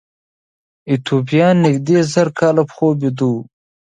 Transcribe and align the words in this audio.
ایتوپیایان 0.89 1.55
نږدې 1.65 1.97
زر 2.13 2.27
کاله 2.39 2.61
په 2.67 2.73
خوب 2.75 2.95
ویده 3.01 3.25
وو. 3.31 3.41